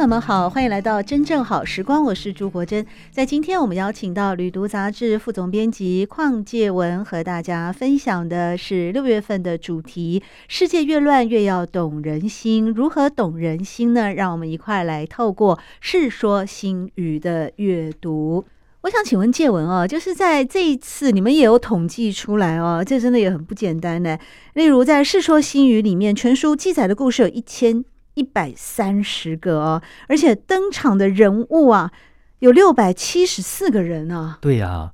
[0.00, 2.86] 朋友们好，欢迎来到真正好时光，我是朱国珍。
[3.10, 12.72] 在今天，我们邀请到《旅读》杂志副总编辑邝介文，和大家分享的是六月份的主题：世界越乱，越要懂人心。
[12.72, 14.14] 如何懂人心呢？
[14.14, 18.42] 让我们一块来透过《世说新语》的阅读。
[18.80, 24.16] 我想请问介文哦，就是在这一次，你们也有统计出来哦，这真的也很不简单呢。
[24.54, 27.84] 例如，在《世说新语》里面，全书记载的故事有一千。
[28.20, 31.90] 一百三十个哦，而且登场的人物啊，
[32.40, 34.36] 有六百七十四个人啊。
[34.42, 34.92] 对呀、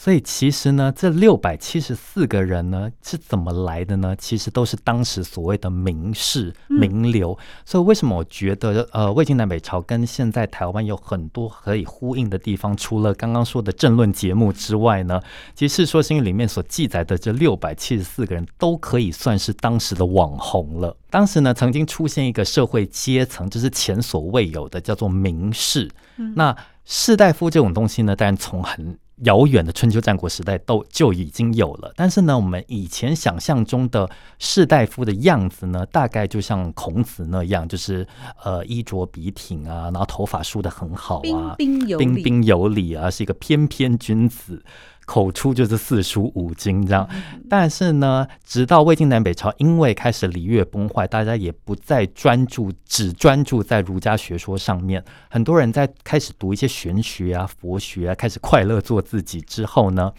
[0.00, 4.14] 所以其实呢，这六百七十四个人呢是怎么来的呢？
[4.16, 7.36] 其实都是当时所谓的名士、名流。
[7.36, 12.76] 嗯、所以为什么我觉得呃，魏晋南北朝跟现在台湾有很多可以呼应的地方？
[12.76, 15.20] 除了刚刚说的政论节目之外呢，
[15.56, 20.96] 其实《世说新语》里面所记载的这六百七十四个人都可以算是当时的网红了。
[21.10, 25.90] 当时呢，曾经出现一个社会阶层，就是前所未有的，叫做名士。
[26.18, 34.08] 嗯、那士大夫这种东西呢，当然从很遥远的春秋战国时代都就已经有了，但是呢，我们以前想象中的
[34.38, 38.06] 士大夫的样子呢，大概就像孔子那样，就是
[38.44, 44.62] 呃衣着笔挺啊，然后头发梳得很好啊，彬彬有礼，彬彬有礼啊，是一个翩翩君子。
[45.08, 47.08] 口出就是四书五经这样，
[47.48, 55.02] 但是呢，直到魏晋南北朝，因为开始礼乐崩坏，大家也不再专注，只专注在儒家学说上面。
[55.30, 60.12] 很多人在开始读一些玄学啊、佛学啊，开始快乐做自己之后呢，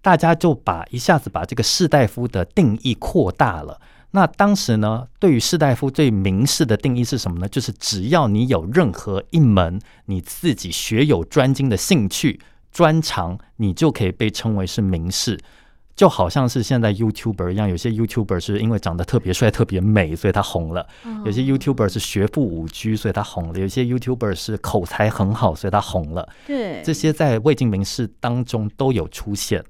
[0.00, 3.80] 大家就把一下子把这个士大夫的定义扩大了。
[4.10, 7.48] 那当时呢，对于士大夫对名士的定义是什么呢？
[7.48, 12.40] 就是只要你有任何一门你自己学有专精的兴趣。
[12.72, 15.38] 专长，你就可以被称为是名士，
[15.94, 20.82] 就好像是现在 YouTuber 一样，有些 YouTuber 是因为长得特别帅、特别美，所以他红了；
[21.26, 26.26] 有些 YouTuber 是学富五车，所以他红了；有些 YouTuber 是口才很好，所以他红了。
[26.46, 29.62] 对，这些在魏晋名士当中都有出现，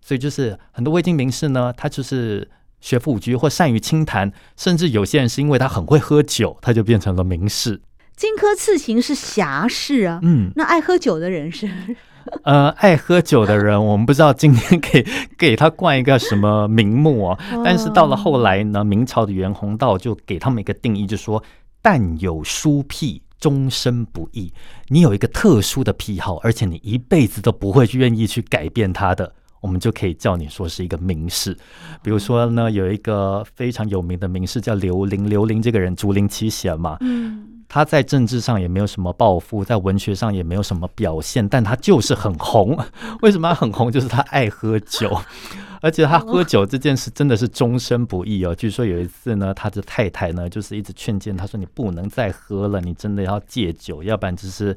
[0.00, 2.50] 所以就是很多魏晋名士呢，他就是
[2.80, 7.80] 学富五车或善于清谈，甚至有些人是因为他很会喝酒，他就变成了名士。
[8.20, 11.66] 荆轲刺秦是侠士啊，嗯，那爱喝酒的人是？
[12.44, 15.02] 呃，爱喝酒的人，我们不知道今天给
[15.38, 17.38] 给他冠一个什么名目啊。
[17.64, 21.42] 但是到了后来呢，明朝的袁宏道就给他们一个定义，就说：
[21.80, 24.52] 但有书癖，终身不易。
[24.88, 29.32] 你有一个特殊的癖好，而且你一辈子都不会愿意去改变它的，
[29.62, 31.56] 我们就可以叫你说是一个名士。
[32.02, 37.46] 比如说呢，有一个非常有名的名士叫刘伶，刘伶这个人竹林七贤嘛，嗯。
[37.72, 42.76] 他在政治上也没有什么抱负，在文学上也没有什么表现，但他就是很红。
[43.22, 43.92] 为什么他很红？
[43.92, 45.16] 就是他爱喝酒，
[45.80, 48.52] 而且他喝酒这件事真的是终身不易哦。
[48.52, 54.76] 据说有一次呢，他的太太呢就是一直劝谏他说：“你不能再喝了，你真的要戒酒，要不然就是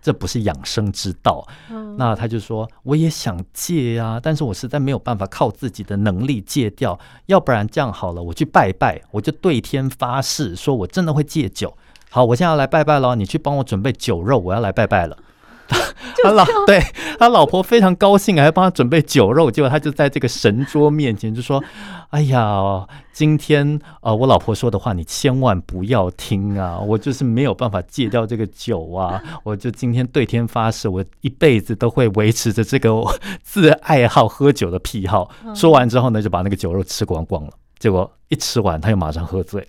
[0.00, 1.46] 这不是养生之道。”
[1.96, 6.98] 那他就说：“我也想戒呀，但是我实在没有办法靠自己的能力戒掉。
[7.26, 11.72] 要不然这样好了，我去拜拜，我就对天发誓，说我真的会戒酒。”
[12.14, 15.16] 好，我现在要来拜拜了，你去帮我准备酒肉，我要来拜拜了。
[16.22, 16.78] 他老对
[17.18, 21.64] 他老婆非常高兴，还帮他准备酒肉，结果他就在这个神桌面前就说
[22.10, 32.92] ：“哎呀，今天呃，我老婆说的话你千万不要听啊，我就是没有办法戒掉这个酒啊， 我就今天对天发誓，我一辈子都会维持着这个
[33.42, 39.68] 自爱好喝酒的癖好。”说完之后呢，就把那个酒肉吃光光了，结果一吃完他又马上喝醉了。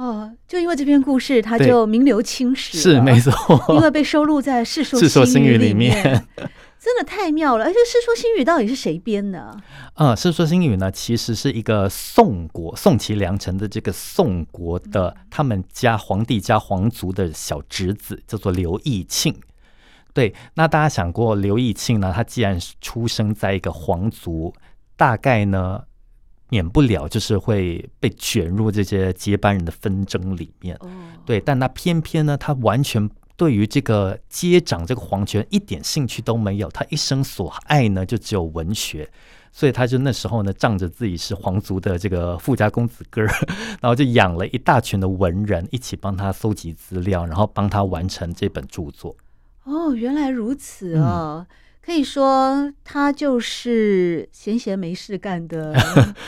[0.00, 2.78] 哦，就因为这篇故事，他就名留青史。
[2.78, 3.32] 是没错，
[3.68, 5.92] 因为被收录在《世说 新语》里面，
[6.80, 7.66] 真的太妙了。
[7.66, 9.54] 而且《世说新语》到底是谁编的？
[9.96, 19.38] 嗯，《世说新语》呢，其实是一个宋国宋齐梁陈的这个宋国的他们家皇帝家皇族的小侄子，叫做刘义庆。
[20.14, 24.54] 对，那大家想过，刘义庆呢，他既然出生在一个皇族，
[24.96, 25.82] 大概呢？
[26.50, 30.78] 免不了就是会被卷入这些接班人的纷争里面，
[31.24, 39.08] 对，但他偏偏呢，他完全对于这个接掌这个皇权一点兴趣都没有，他一生所爱呢就只有文学，
[39.52, 43.28] 所以他就那时候呢仗着自己是皇族的这个富家公子哥儿，
[43.80, 49.16] 然后就养了一大群的文人一起帮他搜集资料，然后帮他完成这本著作。
[49.64, 51.46] 哦，原来如此哦。
[51.48, 55.74] 嗯可以说他就是闲闲没事干的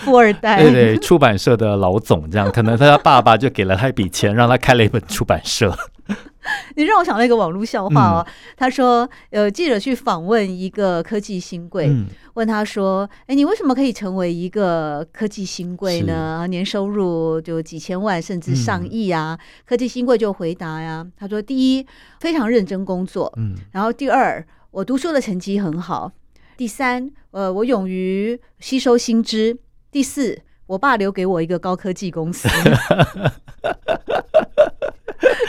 [0.05, 5.77] 富二代， 对对，出版社的老总这样，可能他爸爸就给了他一笔钱，让他开了一本出版社。
[6.75, 16.45] 你让我想到一个网络笑话哦，嗯、 他说，呃记者去访问一个科技新贵，嗯、问他说：“哎，你为什么可以成为一个科技新贵呢？
[16.49, 21.87] 年收入就几千万甚至上亿啊？”嗯、科技新贵就回答呀，他说：“第一，
[22.19, 26.13] 非常认真工作，嗯，然后第二。”我读书的成绩很好。
[26.57, 29.59] 第三，呃，我勇于吸收新知。
[29.91, 32.49] 第四，我爸留给我一个高科技公司。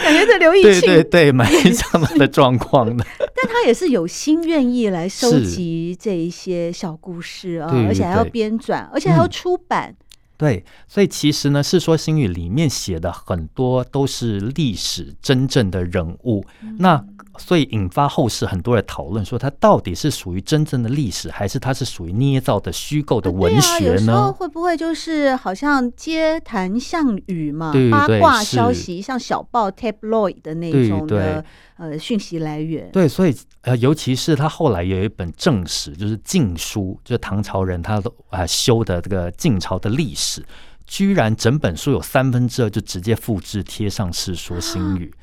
[0.03, 3.05] 感觉这刘义庆对对对，蛮像他的状况的。
[3.33, 9.95] 但他也是有心愿意来收集这一些小故事啊，而且还要编纂，而且还要出版。
[10.35, 16.43] 对，所以其实呢，《世说新语》里面写的很多都是历史真正的人物。
[16.61, 17.05] 嗯、那
[17.37, 24.31] 所以引发后世很多人讨论，说它到底是属于真正的历史，还是它是属于捏造的虚构的文学呢？
[24.31, 31.43] 会不会就是好像街谈巷语嘛，对对对，八卦消息，像小报 tabloid 的那种的
[31.77, 32.89] 呃讯息来源？
[32.91, 40.45] 对，所以呃，尤其是他后来有一本正史，就是晋书，就是唐朝人他都啊、呃、修的这个晋朝的历史，
[40.85, 45.05] 居然整本书有三分之二就直接复制贴上《世说新语》。
[45.11, 45.21] 啊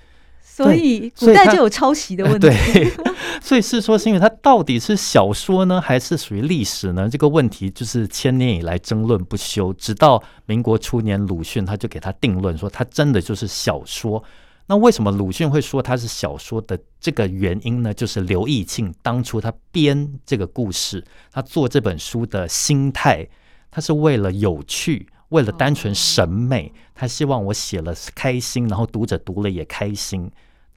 [0.64, 2.48] 所以古代就有抄袭的问题。
[2.48, 2.92] 对，
[3.40, 7.08] 所以《世说新语》它到底是小说呢，还是属于历史呢？
[7.08, 14.22] 这个问题就是千年以来争论不休，直到民国初年，鲁迅他就给他定论说，它真的就是小说。
[14.66, 17.92] 那为什么鲁迅会说它是小说的这个原因呢？
[17.92, 23.26] 就是刘义庆当初他编这个故事，他做这本书的心态，
[23.70, 25.08] 他是为了有趣。
[25.30, 30.28] 为了单纯审美，他希望我写了开心，然后读者读了也开心，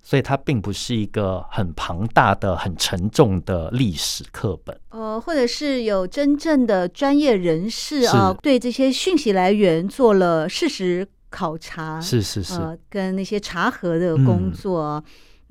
[0.03, 4.79] 所以它并不是一个很庞大的、很沉重的历史课本。
[4.89, 14.97] 呃，或者是有真正的专业人士啊，对这些讯息来源做了事实考察，是是是，呃，跟那些查核的工作。
[14.97, 15.03] 嗯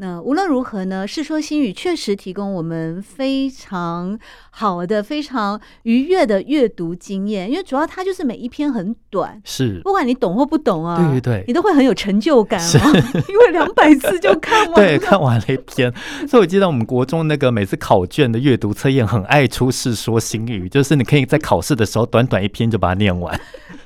[0.02, 4.18] 那无论如何呢，《世说新语》确实提供我们非常
[4.50, 12.92] 好的、非常愉悦的阅读经验，因为主要它就是每一篇很短，是不管你懂或不懂啊，对对对，你都会很有成就感啊，
[13.30, 15.94] 因为两百字就看完， 对，看完了一篇。
[16.26, 23.40] 所以我记得我们国中那个每次考卷的阅读测验很爱出《世说新语》，就是你可以在考试的时候短短一篇就把它念完。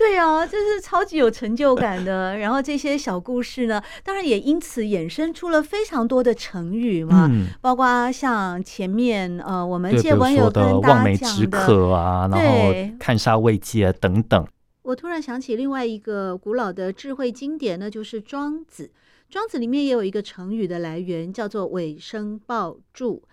[0.07, 2.37] 对啊，这是超级有成就感的。
[2.39, 14.47] 然后这些小故事呢，当然也因此衍生出了非常多的成语嘛，嗯、包括像前面呃，我们借文有跟大家讲的望梅止渴啊，然后看煞慰藉等等。
[14.83, 18.85] 我突然想起另外一个古老的智慧经典，那就是《庄子》。
[19.29, 23.25] 《庄子》里面也有一个成语的来源，叫做“尾生抱柱”。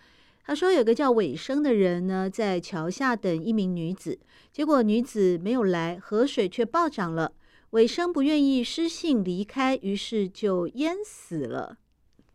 [0.45, 4.19] 他说有个叫尾生的人呢，在桥下等一名女子，
[4.51, 7.31] 结果女子没有来，河水却暴涨了。
[7.71, 11.77] 尾生不愿意失信离开，于是就淹死了。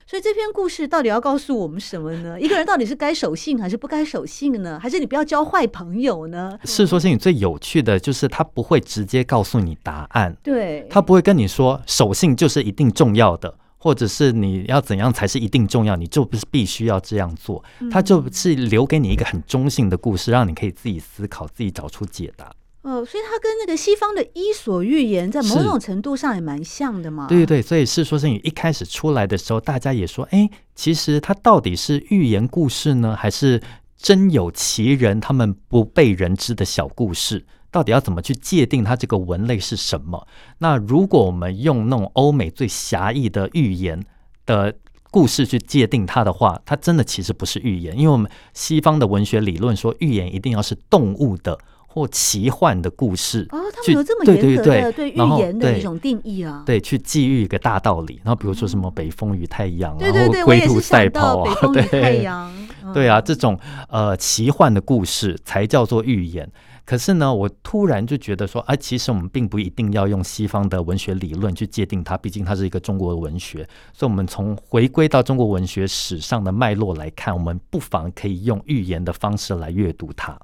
[0.06, 2.40] 所以这篇故事到底要告诉我们什么呢？
[2.40, 4.80] 一个人到底是该守信还是不该守信呢？
[4.80, 6.58] 还是你不要交坏朋友呢？
[6.64, 13.58] 世说新语最有趣的就是他不会直接告诉你答案，对，他不会跟你说守信就是一定重要的。
[13.78, 22.52] 或者是你要怎样才是一定重要，你就不是必须要这样做，它就是留给你一个很中性的故事，让你可以自己思考，自己找出解答。
[22.82, 27.26] 哦，所以它跟那个西方的伊索寓言在某种程度上也蛮像的嘛。
[27.26, 33.60] 对对对，所以《世说新语》一开始出来的时候，大家也说，哎，其实它到底是寓言故事呢，还是
[33.96, 37.44] 真有其人，他们不被人知的小故事？
[37.70, 40.26] 到底要怎么去界定它这个文类是什么？
[40.58, 44.02] 那如果我们用那种欧美最狭义的寓言
[44.46, 44.74] 的
[45.10, 53.46] 故事去界定它的话，它真的其实不是寓言，因为我们西方的文学理论说寓言一定要是动物的或奇幻的故事。
[53.50, 56.62] 哦，他们有这么严格的对寓言的一种定义啊？
[56.66, 58.20] 对，去寄寓一个大道理。
[58.22, 63.58] 然后比如说什么北风与太阳，对对对，龟兔赛跑啊，对太阳，对啊，这种
[63.88, 66.50] 呃奇幻的故事才叫做寓言。
[66.88, 73.68] 可是呢，我突然就觉得说，啊，其实我们并不一定要用西方的文学理论去界定它，毕竟它是一个中国的文学。
[73.92, 80.34] 所以，我们从回归到中国文学史上的脉络来看，我们不妨可以用寓言的方式来阅读它。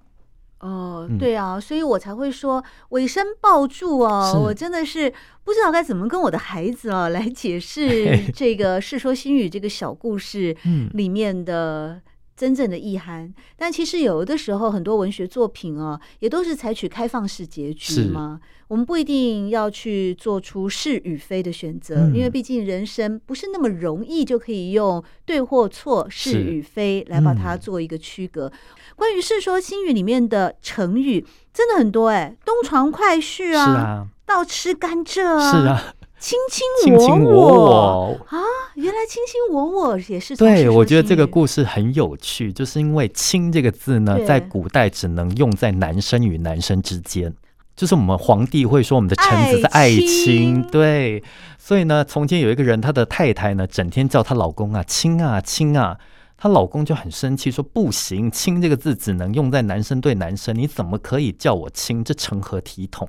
[0.61, 5.11] 哦，对啊，所以我才会说尾声抱住哦，我真的是
[5.45, 10.55] 不知道该怎么跟我的孩子啊来解释 这个《世说新语》这个小故事
[10.93, 12.03] 里面的。
[12.37, 18.41] 真正的意涵，但其实有的时候很多文学作品哦，也都是采取开放式结局嘛。
[18.67, 28.47] 我们不一定要去做出是与非的选择，嗯，因为毕竟人生不是那么容易就可以用对或错、是与非来把它做一个区隔。
[28.47, 28.53] 嗯，
[28.97, 35.95] 关于《世说新语》里面的成语，真的很多哎，东床快婿啊，啊，倒吃甘蔗啊，是啊。
[36.25, 38.41] 卿卿我我，我，我啊，
[38.77, 40.35] 原来卿卿我我也是。
[40.35, 47.31] 对，我觉得这个故事很有趣，就是因为“卿”这个字呢，在古代只能用在男生与男生之间，
[47.77, 51.23] 就是我们皇帝会说我们的臣子是爱卿，对。
[51.59, 55.99] 所以呢，从前有一个人，他的太太呢，整天叫她老公啊“卿啊卿啊”，
[56.39, 62.03] 她老公就很生气，说不行，“卿”这个字只能用在男生对男生，你怎么可以叫我“卿”？
[62.03, 63.07] 这成何体统？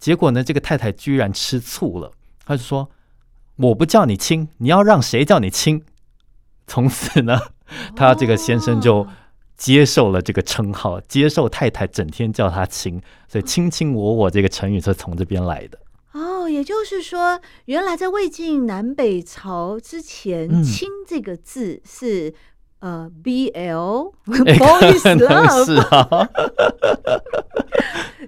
[0.00, 2.10] 结果呢，这个太太居然吃醋了。
[2.44, 2.90] 他就说
[3.56, 5.84] ：“我不叫你亲，你要让谁叫你亲？”
[6.66, 7.40] 从此呢，
[7.94, 9.06] 他这个先生就
[9.56, 15.78] 接受了这个称号，接受太太整天叫他亲，所以“卿卿我我”这个成语是从这边来的。
[16.12, 22.34] 哦，也就是说，原来在魏晋南北朝之前，“亲”这个字是
[22.80, 26.28] 呃 “BL”，不好意思了。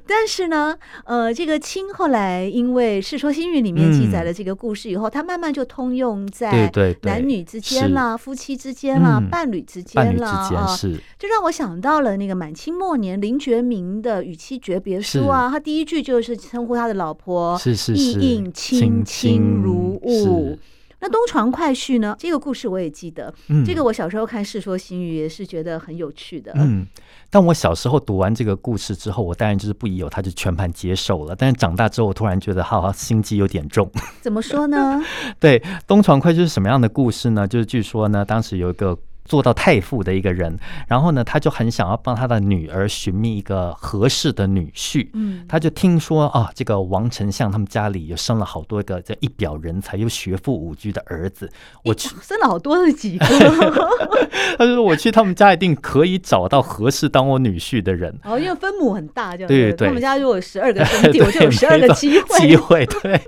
[0.08, 6.70] 但是呢，呃，这个“亲”后来因为《世说新语》里面记载了这个故事以后，它、嗯、慢慢就通用在
[7.02, 10.76] 男女之间啦、夫妻之间啦、嗯、伴侣之间啦啊，
[11.18, 17.58] 就让我想到了那个满清末年林觉民的《与妻诀别书》啊，他第一句就是称呼他的老婆
[17.94, 20.56] “意映卿卿如晤”。
[21.00, 22.16] 那东床快婿呢？
[22.18, 26.52] 这个故事我也记得，嗯，这个我小时候看《世说新语》也是觉得很有趣的。
[26.56, 26.86] 嗯，
[27.30, 31.36] 但我小时候读完这个故事之后，我当然就是不疑有他，就全盘接受了。
[31.36, 33.90] 但是长大之后，我突然觉得，好好心机有点重。
[34.20, 35.02] 怎么说呢？
[35.38, 37.46] 对，东床快婿是什么样的故事呢？
[37.46, 38.98] 就是据说呢，当时有一个。
[39.26, 40.56] 做到太傅的一个人，
[40.88, 45.08] 然后呢，他就很想要帮他的女儿寻觅一个合适的女婿。
[45.12, 51.50] 嗯，他就听说啊，这个王丞相他们家里又生了好多个这一表人才又学富五居的儿子。
[51.84, 53.26] 我去生了好多的几个。
[54.56, 58.16] 他就说我去他们家一定可以找到合适当我女婿的人。
[58.22, 59.88] 哦，因为分母很大，对对。
[59.88, 62.38] 他们家如果有十二个 兄弟，我就有十二个机会。
[62.38, 63.20] 机会对。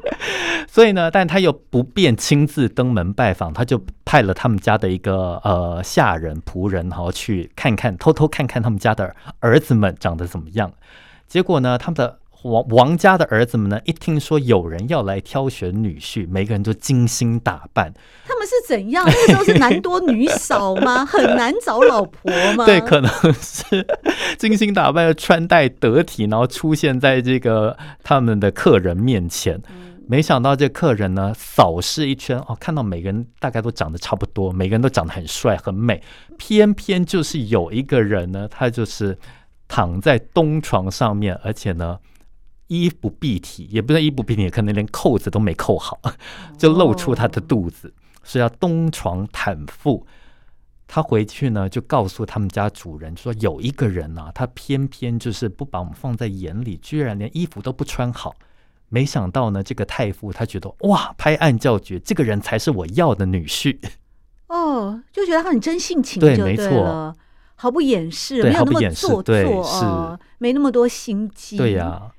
[0.69, 5.83] 所以呢，但他又不便亲自登门拜访，他就派了他们家的一个呃。
[5.89, 10.71] 下人仆人哈，去看看，偷偷看看他们家的儿子们长得怎么样。
[11.27, 17.93] 结果呢，他们的王王家的儿子们呢，一听说有人要来挑选女婿，每个人都精心打扮。
[18.27, 19.05] 他们是怎样？
[19.07, 21.05] 那个时候是男多女少吗？
[21.07, 22.65] 很难找老婆吗？
[22.69, 23.87] 对，可能是
[24.39, 29.61] 精心打扮，穿戴得体，然后出现在这个他们的客人面前。
[30.11, 36.03] 没想到这客人呢，扫视一圈哦，看到每个人大概都长得差不多，每个人都长得很帅很美，
[36.39, 39.19] 偏偏就是有一个人呢，他就是
[39.69, 41.99] 躺在东床上面，而且呢
[42.69, 46.01] 衣不蔽体，也不是衣不蔽体，可能连扣子都没扣好，
[46.57, 47.93] 就露出他的肚子，
[48.25, 50.07] 是要东床坦腹。
[50.87, 58.35] 他回去呢，就告诉他们家主人说，有一个人呢、啊，他偏偏就是不把我们放在眼里，居然连衣服都不穿好。
[58.89, 63.79] 没想到呢，这个太傅他觉得哇，拍案叫绝，这个人才是我要的女婿。
[64.49, 67.15] 哦，就觉得他很真性情对，对，没错，
[67.55, 71.59] 毫不掩饰，没有那么做作，是、哦、没那么多心机。
[71.59, 72.11] 对呀、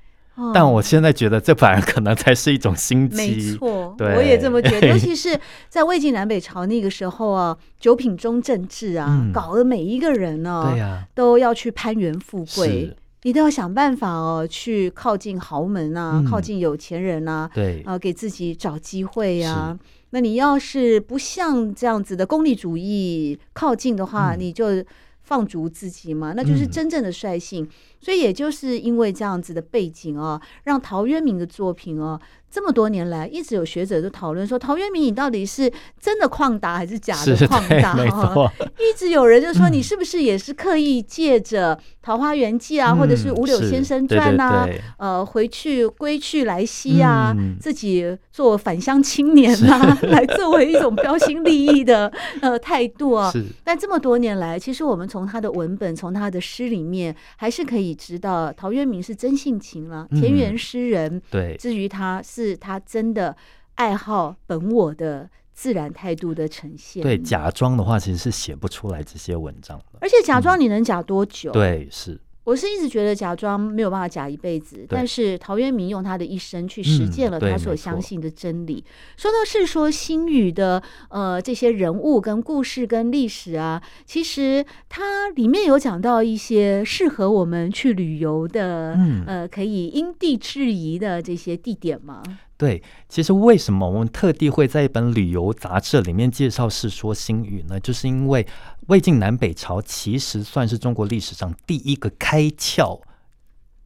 [0.54, 3.16] 但我现在觉得这反而可能才是一种心机。
[3.16, 4.86] 没错，对，我也这么觉得。
[4.94, 12.96] 尤其是在魏晋南北朝那个时候啊，九品中正制啊，嗯、搞得每一个人呢、啊，对呀、啊，都要去攀援富贵。
[13.22, 17.82] 你都要想办法哦，去靠近豪门啊，嗯、靠近有钱人啊，对。
[17.82, 19.78] 啊，给自己找机会呀、啊。
[20.10, 24.84] 那你要是不像这样子的功利主义靠近的话，嗯、你就
[25.22, 27.68] 放逐自己嘛，那就是真正的率性。
[28.00, 32.18] 嗯、所以也就是因为这样子的背景啊，让陶渊明的作品哦。
[32.52, 37.94] 这么多年来，一直有学者都讨论说，陶渊明你到底是真的旷达还是假的旷达？
[38.10, 53.32] 哈，一直有人就说你是不是也是刻意借着《桃花源记》啊，嗯、或者是《五柳先生传》啊，对对对呃，回去归去来兮啊、嗯，自己做返乡青年啊， 来作为一种标新立异的呃态度啊。
[53.62, 61.14] 但这么多年来，其实我们从他的文本，从他的诗里面，还是可以知道陶渊明是真性情了，田园诗人。
[61.14, 62.40] 嗯、对，至于他是。
[62.40, 63.36] 是他真的
[63.74, 67.02] 爱好本我的自然态度的呈现。
[67.02, 69.98] 对，假装的话其实是写不出来这些文章的。
[70.00, 71.50] 而且假装你能假多久？
[71.50, 72.18] 嗯、对，是。
[72.50, 78.84] 我是一直觉得假装没有办法假一辈子，但是陶渊明用他的一生去实践了他所相信的真理。
[78.84, 92.20] 嗯、说到《世说新语》的呃这些人物跟故事跟历史啊，其实它里面有讲到一些适合我们去旅游的，嗯、呃，可以因地制宜的这些地点吗？
[92.60, 97.80] 对，其实为什么我们特地会在一本旅游杂志里面介绍《世说新语》呢？
[97.80, 98.46] 就是因为
[98.88, 103.00] 魏晋南北朝其实算是中国历史上第一个开窍，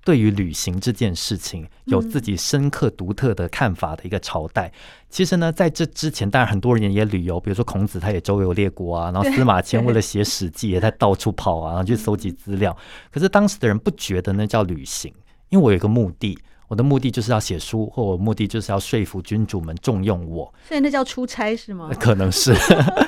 [0.05, 4.67] 对于旅行这件事情有自己深刻独特的看法的一个朝代。
[4.67, 4.75] 嗯、
[5.09, 12.77] 其实呢，在这之前，当然很多人也旅游，比如说孔子，他也周游列国啊，然后司马迁为了写《史记》，也在到处跑啊，然后去搜集资料。
[13.13, 15.15] 可是当时的人不觉得那叫旅行，
[15.49, 16.39] 因为我有一个目的。
[16.67, 21.91] 我的目的就是要写书，或我目的就是要说服君主们重用我，所以那叫出差是吗？
[22.01, 22.55] 可能是。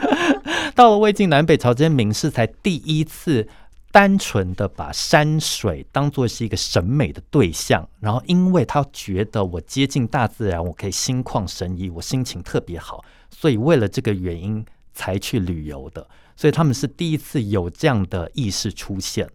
[0.76, 3.48] 到了魏晋南北朝，这些名士才第一次
[3.90, 16.06] 单纯的把山水当做是一个审美的对象，然后因为他觉得我接近大自然，我可以心旷神怡，我心情特别好，所以为了这个原因才去旅游的。
[16.36, 19.26] 所以他们是第一次有这样的意识出现。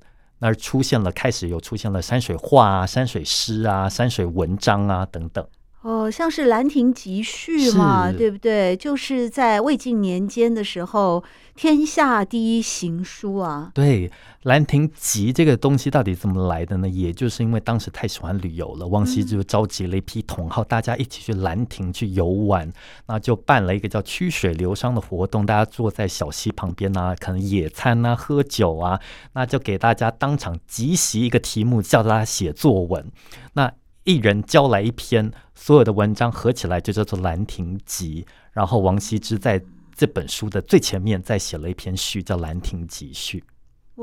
[0.43, 5.47] 那出现了，开始有出现了山水画啊、山水诗啊、山水文章啊等等。
[5.81, 8.77] 哦，像是《兰亭集序》嘛，对不对？
[8.77, 11.23] 就是在魏晋年间的时候，
[11.55, 13.71] 天下第一行书啊。
[13.73, 14.07] 对，
[14.43, 16.87] 《兰亭集》这个东西到底怎么来的呢？
[16.87, 22.71] 也就是因为当时太喜欢旅游了，王羲之就召集了一批同好，嗯、大家一起去兰亭去游玩，
[23.07, 28.99] 那就办了一个叫“曲水流觞”的活动，大家坐在小溪旁边啊，可能野餐啊、喝酒啊，
[29.33, 33.11] 那就给大家当场集席一个题目，叫大家写作文。
[33.53, 33.73] 那
[34.03, 38.25] 一人交来一篇，所有的文章合起来就叫做《兰亭集》。
[38.51, 39.61] 然后王羲之在
[39.95, 43.43] 这本书的最前面再写了一篇序，叫《兰亭集序》。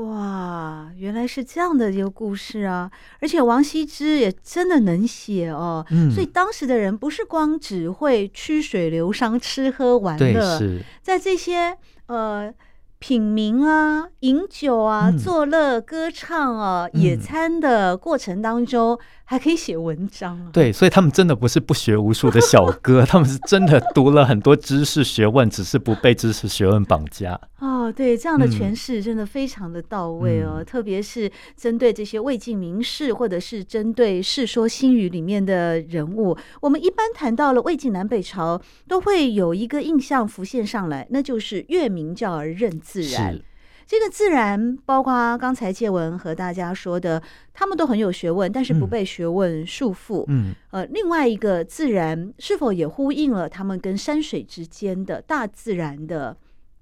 [0.01, 2.89] 哇，原来是这样的一个故事啊！
[3.19, 5.85] 而且王羲之也真的能写哦。
[5.89, 12.53] 嗯，所以当时的人不是光只会曲水流觞、吃喝玩乐，是在这些呃。
[12.99, 20.49] 品茗啊，饮酒啊，作乐、歌唱啊，嗯、野餐的过程当中，还可以写文章啊。
[20.51, 27.39] 对，所以他们真的不是不学无术的小哥， 他们是真的读了很多知识学问，只是不被知识学问绑架。
[27.59, 43.39] 哦，对，这样的诠释真的非常的到位哦，嗯、特别是针对这些魏晋名士，或者是针对《世说新语》里面的人物，我们一般谈到了魏晋南北朝，都会有一个印象浮现上来，那就是月明教而任自然，
[43.85, 47.21] 这个自然包括刚才介文和大家说的，
[47.53, 50.23] 他们都很有学问，但是不被学问束缚。
[50.27, 56.35] 嗯，呃，另外一个自然是否也呼应了他们跟山水之间的大自然的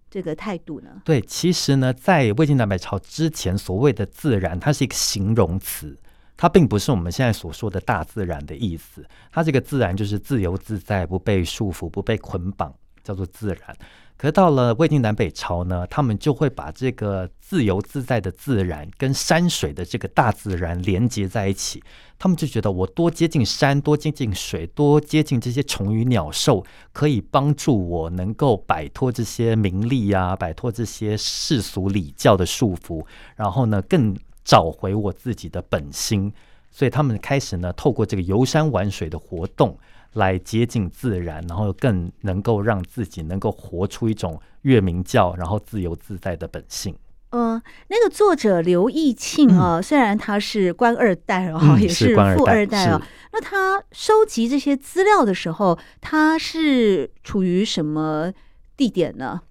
[0.09, 1.01] 这个态度呢？
[1.03, 5.97] 对，其实呢，在魏晋南北朝之前，所谓的自然，它是一个形容词，
[6.35, 9.05] 它并不是我们现在所说的大自然的意思。
[9.31, 13.77] 它这个自然就是自由自在，不被束缚，不被捆绑，叫做自然。
[14.17, 21.83] 可到了魏晋南北朝呢，他们就会把这个自由自在的自然跟山水的这个大自然连接在一起。
[22.17, 36.33] 他们就觉得，我多接近山，多接近水，多接近这些虫鱼鸟兽，可以帮助我能够摆脱这些名利啊，摆脱这些世俗礼教的束缚，然后呢，更找回我自己的本心。
[36.71, 39.77] 所以他们开始呢，透过这个游山玩水的活动。
[40.13, 46.95] 来接近自然，然后更能够让自己能够活出一种月明教，然后自由自在的本性。
[47.31, 53.01] 嗯，那个作者刘义庆啊，嗯、虽然他是官二代哦，嗯、也是富二代啊。
[53.33, 58.31] 那他收集这些资料的时候，他是处于什么
[58.77, 59.41] 地点呢？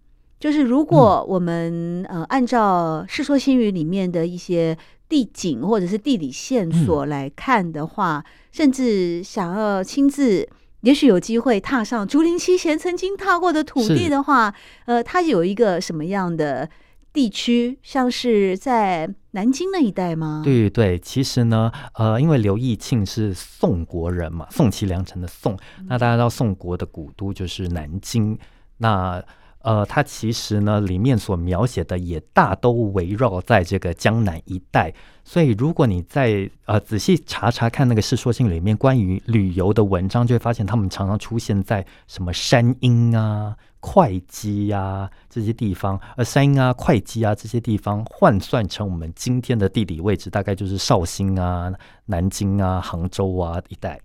[0.41, 4.77] 就是如果我们、嗯、呃按照《世说新语》里面的一些
[5.09, 8.25] 地景或者是地理线索来看的话，嗯、
[8.57, 10.49] 甚至想要亲自，
[10.81, 14.55] 也许有机会踏上竹林七贤曾经踏过的土地的话，
[14.87, 16.67] 呃，它有一个什么样的
[17.13, 17.79] 地区？
[17.83, 20.41] 像是在南京那一带吗？
[20.43, 25.55] 对对，其实呢，呃，因为刘义庆是宋国人嘛，宋齐梁陈的宋，
[25.87, 28.39] 那大家知道宋国的古都就是南京，
[28.79, 29.23] 那。
[29.67, 51.73] 呃，它其实呢，里面所描写的也大都围绕在这个江南一带，所以如果你在呃仔细查查看那个《世说新语》里面关于旅游的文章，就会发现他们常常出现在什么山阴啊、会稽呀这些地方，而山阴啊、会稽啊这些地方换算成我们今天的地理位置，大概就是绍兴啊、
[52.05, 53.99] 南京啊、杭州啊一带。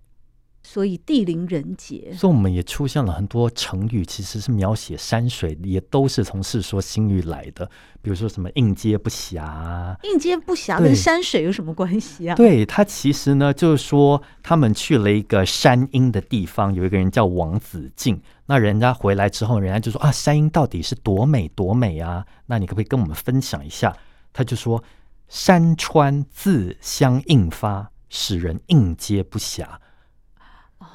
[0.73, 2.13] 所以地灵人杰。
[2.13, 7.69] 所以我们也出现了很多成语，其实是描写山水，也都是从《世说新语》来的。
[8.01, 12.36] 比如说什么“应接不暇”，“应接不暇”跟山水有什么关系啊？
[12.36, 18.21] 对，他其实呢，就是说他们去了一个山阴的地方，有一个人叫王子敬。
[18.45, 22.25] 那人家回来之后，人家就说啊，山阴到底是多美多美啊？
[22.45, 23.93] 那你可不可以跟我们分享一下？
[24.31, 24.81] 他就说
[25.27, 29.65] ：“山川自相应发，使人应接不暇。”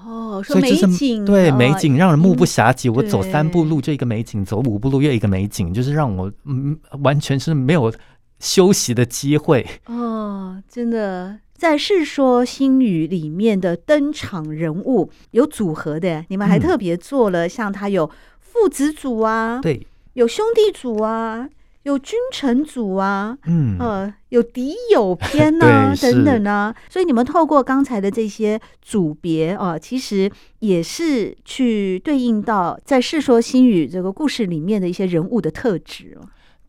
[0.06, 2.88] 哦，说美景，对美景让人目不暇接。
[2.88, 7.92] 我走三步路就一个美景，走五步路又一个美景，就是让我嗯完全是没有
[8.38, 9.66] 休息的机会。
[9.86, 21.48] 哦，真的，在《世说新语》里面的登场人物有组合的，你们还特别做了像他有父子组啊，对，有兄弟组啊。
[21.86, 36.18] 有君臣组啊，嗯，呃，有敌友篇啊， 等等啊，所以你们透过刚才的这些组别啊，其实也是去对应到在《世说新语》这个故事里面的一些人物的特质。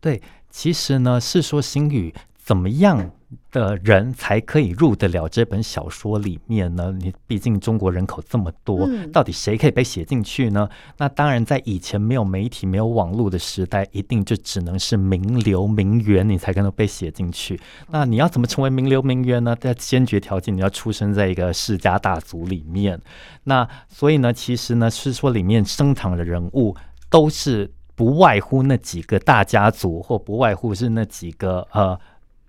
[0.00, 3.10] 对，其实呢，《世说新语》怎么样
[3.50, 6.94] 的人才可以入得了这本小说里面呢？
[7.00, 10.68] 你毕竟中国人口这么多，嗯、到底谁可以被写进去呢？
[10.98, 17.58] 那当然，在以前没有媒体、没有网络的时代，一定就只能是名流名媛，你才可能被写进去。
[17.88, 19.56] 那你要怎么成为名流名媛呢？
[19.58, 23.00] 在先决条件，你要出生在一个世家大族里面。
[23.44, 26.76] 那所以呢，其实呢，是说里面登场的人物
[27.08, 31.98] 都是不外乎那几个大家族，或不外乎是那几个呃。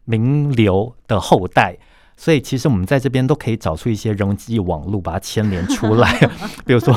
[0.10, 1.78] 名流的后代，
[2.18, 6.20] 所以其实我们在这边都可以找出一些人际网络，把它牵连出来。
[6.66, 6.92] 比如说，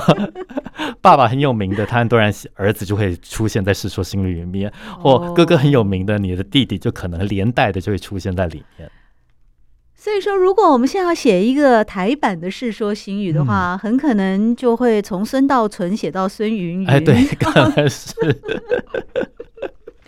[1.03, 8.91] 爸爸很有名的，他很多人儿子就会出现在《世说新语》里面；或哥哥很有名的，你的弟弟就可能连带的就会出现在里面。
[9.95, 16.89] 所以说，如果我们现在要写一个台版的《世说新语》的话，嗯、很可能就会从孙道存写到孙云云。
[16.89, 18.15] 哎，对，可能是。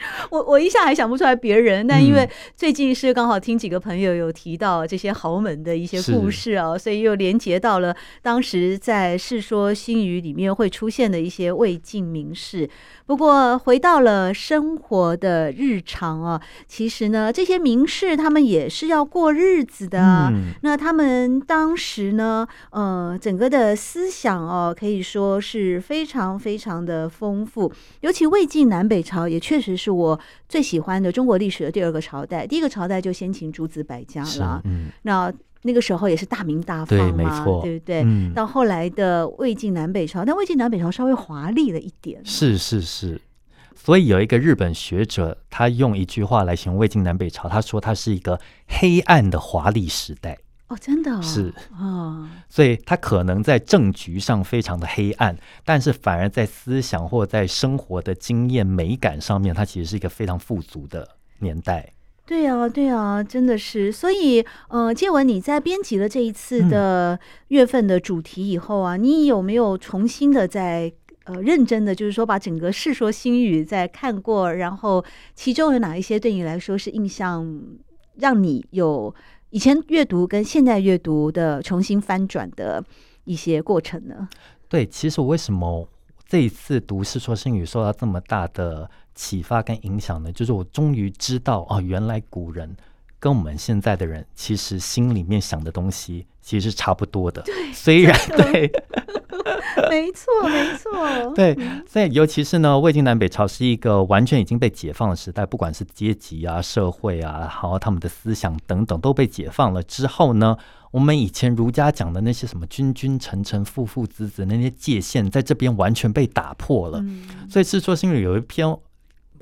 [0.30, 12.68] 我我一下还想不出来别人，但因为最近是刚好听几个朋友有提到这些豪门的一些故事啊，所以又连接到了当时在《世说新语》里面会出现的一些魏晋名士。
[13.06, 20.30] 不过回到了生活的日常啊，其实呢，这些名士他们也是要过日子的。
[20.32, 27.70] 嗯、那他们当时呢，呃，整个的思想哦，可以说是非常非常的丰富。
[28.00, 32.46] 尤其魏晋南北朝也确实是我最喜欢的中国历史的第二个朝代。
[32.46, 35.32] 第一个朝代就先秦诸子百家了，嗯、那。
[35.66, 38.02] 那个时候也是大名大放嘛，对，对不对？
[38.02, 42.20] 嗯、到后来的魏晋南北朝，但魏晋南北朝稍微华丽了一点。
[42.22, 43.18] 是是是，
[43.74, 50.36] 所以有一个日本学者，他用一句话来形容魏晋南北朝，他说它是一个黑暗的华丽时代。
[50.68, 51.52] 哦，真的、哦、是。
[51.72, 61.06] 啊，哦、所以他可能在政局上非常的黑暗，但是反而在思想或在生活的经验美感上面，它其实是一个非常富足的
[61.40, 61.92] 年代。
[62.26, 63.92] 对啊，对啊，真的是。
[63.92, 70.90] 所以，呃，建文，你在编辑了这一次的月份的主题以后啊，嗯、你有没有重新的在
[71.24, 77.46] 呃认真的，就是说把整个《世说新语》再看过，然后其中有哪一些对你来说是印象
[78.16, 79.14] 让你有
[79.54, 82.84] 以前阅读跟现在阅读的重新翻转的
[83.22, 84.28] 一些过程呢？
[84.68, 85.88] 对，其实我为什么
[86.26, 92.76] 这一次读《世说新语》受到这么大的启发跟影响呢，就是我终于知道哦，原来古人
[93.24, 97.40] 跟我们现在的人其实心里面想的东西其实是差不多的。
[97.40, 98.70] 对，虽然对，
[99.88, 101.56] 没错，没错， 对。
[101.88, 110.54] 所以尤其是呢，魏晋南北朝是一个完全已经被解放的时代，不管是阶级啊、社会啊，然后他们的思想等等都被解放了之后呢，
[110.90, 116.98] 我们以前儒家讲的那些什么君君臣臣、父父子子那些界限，在这边完全被打破了。
[116.98, 118.76] 嗯、所以《世说新语》有一篇。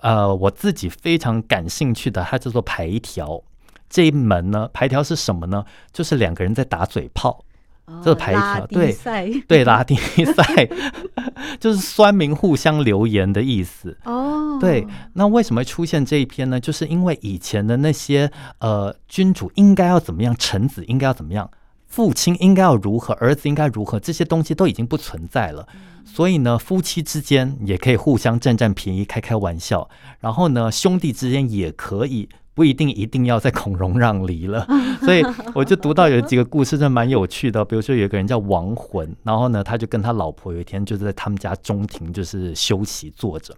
[0.05, 3.41] 呃，我自己非常感兴趣的，它叫做排条
[3.93, 4.69] 这一门呢。
[4.73, 5.65] 牌条是什么呢？
[5.93, 7.45] 就是两个人在打嘴炮，
[7.85, 8.97] 哦、这个牌条对
[9.47, 9.97] 对拉丁
[10.35, 10.69] 赛，
[11.61, 13.97] 就是酸民互相留言的意思。
[14.05, 16.59] 哦，对，那为什么会出现这一篇呢？
[16.59, 21.51] 就是因为以前的那些呃君主应该要怎么样，臣子应该要怎么样。
[21.87, 25.69] 父亲应该要如何，儿子应该如何，这些东西都已经不存在了。
[26.07, 29.87] 所以呢，夫妻之间也可以互相占占便宜，开开玩笑。
[30.21, 34.67] 然后呢，兄弟之间也可以，不一定一定要在孔融让梨了。
[35.03, 37.65] 所以我就读到有几个故事，真蛮有趣的。
[37.65, 43.55] 比如说有一个人叫亡魂，然后呢，他就跟他老婆有一天就是在他们家中庭就是休息坐着，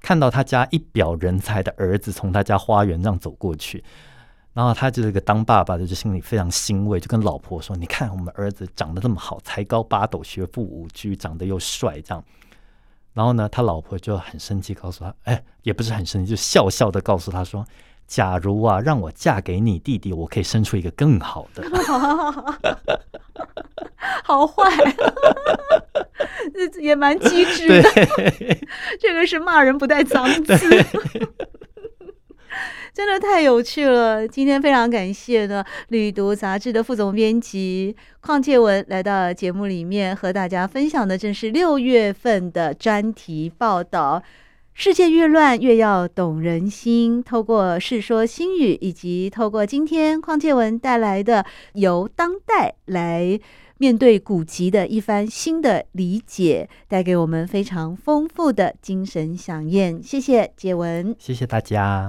[0.00, 3.82] 看到他家一表人才的儿子从他家花园这样走过去。
[4.54, 12.22] 然后他这个当爸爸的就心里非常欣慰，就跟老婆说：“你看我们儿子长得这么好，才高八斗，学富五车，长得又帅，这样。”
[13.14, 17.64] 然后呢，他老婆就很生气，告诉他：“哎，也不是很生气，就笑笑的告诉他说
[18.06, 21.62] ：‘假如啊，让我嫁给你弟弟，我可以生出一个更好的。
[24.24, 24.70] ’好坏，
[26.80, 27.82] 也蛮机智的。
[29.00, 30.54] 这个是骂人不带脏字。”
[32.92, 34.28] 真的太有趣了！
[34.28, 44.22] 今天非常感谢呢，《旅读》杂志的副总编辑邝介文来到节目里面，和大家分享的正是六月份的专题报道。
[44.74, 47.22] 世界越乱，越要懂人心。
[47.22, 53.38] 透过《世说新语》，以及透过今天邝建文带来的由当代来。
[53.78, 60.00] 面对古籍的一番新的理解，带给我们非常丰富的精神饗宴。
[60.00, 62.08] 谢谢建文，谢谢大家。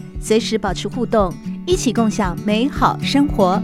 [0.21, 1.33] 随时保持互动，
[1.65, 3.61] 一起共享美好生活。